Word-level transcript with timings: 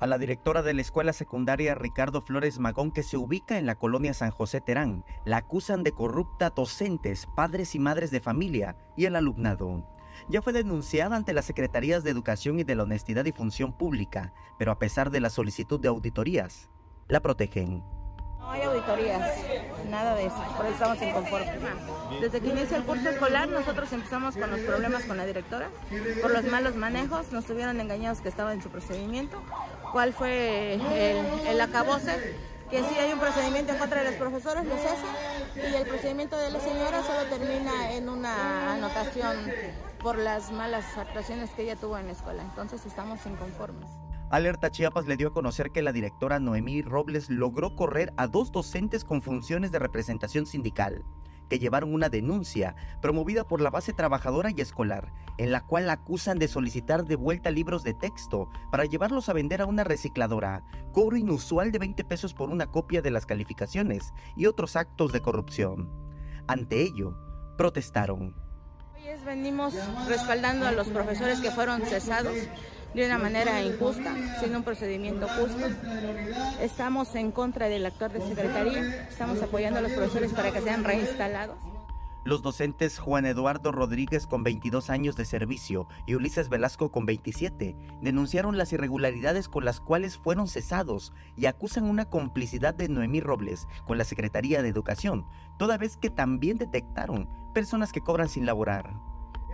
A 0.00 0.06
la 0.06 0.16
directora 0.16 0.62
de 0.62 0.72
la 0.72 0.80
escuela 0.80 1.12
secundaria 1.12 1.74
Ricardo 1.74 2.22
Flores 2.22 2.58
Magón, 2.58 2.90
que 2.90 3.02
se 3.02 3.18
ubica 3.18 3.58
en 3.58 3.66
la 3.66 3.74
colonia 3.74 4.14
San 4.14 4.30
José 4.30 4.62
Terán, 4.62 5.04
la 5.26 5.36
acusan 5.36 5.82
de 5.82 5.92
corrupta 5.92 6.48
docentes, 6.48 7.28
padres 7.36 7.74
y 7.74 7.78
madres 7.78 8.10
de 8.10 8.20
familia 8.20 8.78
y 8.96 9.04
el 9.04 9.14
alumnado. 9.14 9.86
Ya 10.30 10.40
fue 10.40 10.54
denunciada 10.54 11.16
ante 11.16 11.34
las 11.34 11.44
Secretarías 11.44 12.02
de 12.02 12.12
Educación 12.12 12.58
y 12.58 12.64
de 12.64 12.76
la 12.76 12.84
Honestidad 12.84 13.26
y 13.26 13.32
Función 13.32 13.74
Pública, 13.74 14.32
pero 14.58 14.72
a 14.72 14.78
pesar 14.78 15.10
de 15.10 15.20
la 15.20 15.28
solicitud 15.28 15.78
de 15.78 15.88
auditorías, 15.88 16.70
la 17.06 17.20
protegen. 17.20 17.84
No 18.38 18.50
hay 18.50 18.62
auditorías, 18.62 19.20
nada 19.90 20.14
de 20.14 20.26
eso, 20.26 20.42
por 20.56 20.64
eso 20.64 20.74
estamos 20.74 21.02
inconformes. 21.02 21.60
Desde 22.22 22.40
que 22.40 22.48
inicia 22.48 22.78
el 22.78 22.84
curso 22.84 23.10
escolar 23.10 23.50
nosotros 23.50 23.92
empezamos 23.92 24.34
con 24.34 24.50
los 24.50 24.60
problemas 24.60 25.04
con 25.04 25.18
la 25.18 25.26
directora, 25.26 25.68
por 26.22 26.30
los 26.30 26.44
malos 26.44 26.74
manejos, 26.74 27.30
nos 27.32 27.44
tuvieron 27.44 27.78
engañados 27.80 28.22
que 28.22 28.30
estaba 28.30 28.54
en 28.54 28.62
su 28.62 28.70
procedimiento, 28.70 29.42
cuál 29.92 30.12
fue 30.12 30.74
el, 30.74 31.48
el 31.48 31.60
acabose, 31.60 32.36
que 32.70 32.82
si 32.84 32.94
hay 32.94 33.12
un 33.12 33.18
procedimiento 33.18 33.72
en 33.72 33.78
contra 33.78 34.02
de 34.02 34.10
los 34.10 34.14
profesores, 34.14 34.64
lo 34.64 34.76
cesa, 34.76 35.06
y 35.56 35.74
el 35.74 35.86
procedimiento 35.86 36.38
de 36.38 36.50
la 36.50 36.60
señora 36.60 37.02
solo 37.02 37.28
termina 37.28 37.92
en 37.92 38.08
una 38.08 38.74
anotación 38.74 39.36
por 39.98 40.16
las 40.16 40.52
malas 40.52 40.96
actuaciones 40.96 41.50
que 41.50 41.62
ella 41.62 41.76
tuvo 41.76 41.98
en 41.98 42.06
la 42.06 42.12
escuela, 42.12 42.42
entonces 42.42 42.86
estamos 42.86 43.24
inconformes. 43.26 43.90
Alerta 44.30 44.70
Chiapas 44.70 45.06
le 45.06 45.16
dio 45.16 45.28
a 45.28 45.32
conocer 45.32 45.72
que 45.72 45.82
la 45.82 45.90
directora 45.90 46.38
Noemí 46.38 46.82
Robles 46.82 47.28
logró 47.28 47.74
correr 47.74 48.12
a 48.16 48.28
dos 48.28 48.52
docentes 48.52 49.04
con 49.04 49.22
funciones 49.22 49.72
de 49.72 49.80
representación 49.80 50.46
sindical, 50.46 51.04
que 51.50 51.58
llevaron 51.58 51.92
una 51.92 52.08
denuncia 52.08 52.74
promovida 53.02 53.44
por 53.46 53.60
la 53.60 53.68
base 53.68 53.92
trabajadora 53.92 54.50
y 54.56 54.60
escolar, 54.62 55.12
en 55.36 55.52
la 55.52 55.66
cual 55.66 55.90
acusan 55.90 56.38
de 56.38 56.48
solicitar 56.48 57.04
de 57.04 57.16
vuelta 57.16 57.50
libros 57.50 57.82
de 57.82 57.92
texto 57.92 58.48
para 58.70 58.86
llevarlos 58.86 59.28
a 59.28 59.34
vender 59.34 59.60
a 59.60 59.66
una 59.66 59.84
recicladora, 59.84 60.62
cobro 60.92 61.16
inusual 61.16 61.72
de 61.72 61.80
20 61.80 62.04
pesos 62.04 62.32
por 62.32 62.48
una 62.48 62.68
copia 62.68 63.02
de 63.02 63.10
las 63.10 63.26
calificaciones 63.26 64.14
y 64.36 64.46
otros 64.46 64.76
actos 64.76 65.12
de 65.12 65.20
corrupción. 65.20 65.90
Ante 66.46 66.80
ello, 66.80 67.16
protestaron. 67.58 68.34
Hoy 68.94 69.24
venimos 69.26 69.74
respaldando 70.08 70.66
a 70.66 70.72
los 70.72 70.88
profesores 70.88 71.40
que 71.40 71.50
fueron 71.50 71.82
cesados 71.82 72.36
de 72.94 73.06
una 73.06 73.18
manera 73.18 73.62
injusta, 73.62 74.14
sin 74.40 74.54
un 74.56 74.62
procedimiento 74.62 75.26
justo. 75.28 75.66
Estamos 76.60 77.14
en 77.14 77.30
contra 77.30 77.68
del 77.68 77.86
actor 77.86 78.12
de 78.12 78.20
secretaría, 78.20 79.06
estamos 79.08 79.42
apoyando 79.42 79.78
a 79.78 79.82
los 79.82 79.92
profesores 79.92 80.32
para 80.32 80.50
que 80.50 80.60
sean 80.60 80.84
reinstalados. 80.84 81.56
Los 82.22 82.42
docentes 82.42 82.98
Juan 82.98 83.24
Eduardo 83.24 83.72
Rodríguez 83.72 84.26
con 84.26 84.42
22 84.44 84.90
años 84.90 85.16
de 85.16 85.24
servicio 85.24 85.88
y 86.06 86.16
Ulises 86.16 86.50
Velasco 86.50 86.92
con 86.92 87.06
27 87.06 87.74
denunciaron 88.02 88.58
las 88.58 88.74
irregularidades 88.74 89.48
con 89.48 89.64
las 89.64 89.80
cuales 89.80 90.18
fueron 90.18 90.46
cesados 90.46 91.14
y 91.34 91.46
acusan 91.46 91.84
una 91.84 92.04
complicidad 92.04 92.74
de 92.74 92.90
Noemí 92.90 93.20
Robles 93.20 93.66
con 93.86 93.96
la 93.96 94.04
Secretaría 94.04 94.62
de 94.62 94.68
Educación, 94.68 95.24
toda 95.58 95.78
vez 95.78 95.96
que 95.96 96.10
también 96.10 96.58
detectaron 96.58 97.26
personas 97.54 97.90
que 97.90 98.02
cobran 98.02 98.28
sin 98.28 98.44
laborar. 98.44 98.92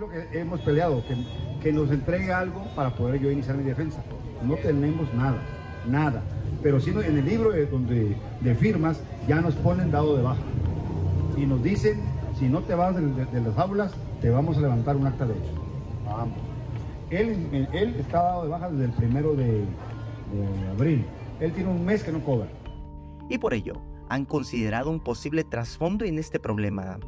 Lo 0.00 0.08
que 0.08 0.26
hemos 0.32 0.60
peleado, 0.62 1.04
que, 1.06 1.14
que 1.62 1.74
nos 1.74 1.90
entregue 1.90 2.32
algo 2.32 2.64
para 2.74 2.88
poder 2.88 3.20
yo 3.20 3.30
iniciar 3.30 3.58
mi 3.58 3.64
defensa. 3.64 4.02
No 4.42 4.54
tenemos 4.54 5.12
nada, 5.12 5.36
nada. 5.86 6.22
Pero 6.62 6.80
si 6.80 6.88
en 6.88 7.18
el 7.18 7.24
libro 7.26 7.50
de, 7.50 7.66
donde, 7.66 8.16
de 8.40 8.54
firmas 8.54 9.02
ya 9.28 9.42
nos 9.42 9.54
ponen 9.56 9.90
dado 9.90 10.16
de 10.16 10.22
baja. 10.22 10.40
Y 11.36 11.44
nos 11.44 11.62
dicen, 11.62 12.00
si 12.38 12.48
no 12.48 12.60
te 12.62 12.74
vas 12.74 12.96
de, 12.96 13.02
de, 13.02 13.26
de 13.26 13.40
las 13.42 13.58
aulas, 13.58 13.92
te 14.22 14.30
vamos 14.30 14.56
a 14.56 14.62
levantar 14.62 14.96
un 14.96 15.06
acta 15.06 15.26
de 15.26 15.34
hecho. 15.34 15.52
Vamos. 16.06 16.38
Él, 17.10 17.68
él 17.70 17.94
está 17.98 18.22
dado 18.22 18.44
de 18.44 18.48
baja 18.48 18.70
desde 18.70 18.86
el 18.86 18.92
primero 18.92 19.34
de, 19.34 19.44
de 19.44 20.68
abril. 20.70 21.04
Él 21.40 21.52
tiene 21.52 21.68
un 21.68 21.84
mes 21.84 22.02
que 22.02 22.10
no 22.10 22.20
cobra. 22.20 22.48
Y 23.28 23.36
por 23.36 23.52
ello, 23.52 23.74
han 24.08 24.24
considerado 24.24 24.88
un 24.88 25.00
posible 25.00 25.44
trasfondo 25.44 26.06
en 26.06 26.18
este 26.18 26.40
problema. 26.40 26.98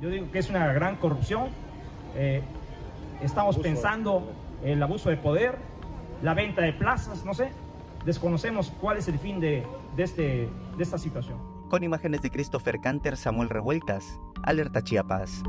Yo 0.00 0.10
digo 0.10 0.28
que 0.32 0.40
es 0.40 0.50
una 0.50 0.72
gran 0.72 0.96
corrupción 0.96 1.50
eh, 2.16 2.42
estamos 3.22 3.56
pensando 3.58 4.22
el 4.64 4.82
abuso 4.82 5.10
de 5.10 5.16
poder, 5.16 5.56
la 6.22 6.34
venta 6.34 6.62
de 6.62 6.72
plazas, 6.72 7.24
no 7.24 7.34
sé. 7.34 7.50
Desconocemos 8.04 8.72
cuál 8.80 8.96
es 8.98 9.08
el 9.08 9.18
fin 9.18 9.40
de, 9.40 9.64
de, 9.96 10.02
este, 10.02 10.48
de 10.76 10.82
esta 10.82 10.98
situación. 10.98 11.38
Con 11.68 11.82
imágenes 11.82 12.22
de 12.22 12.30
Christopher 12.30 12.80
Canter, 12.80 13.16
Samuel 13.16 13.48
Revueltas, 13.48 14.18
Alerta 14.42 14.82
Chiapas. 14.82 15.42